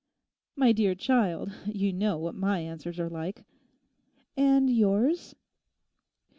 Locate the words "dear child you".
0.71-1.93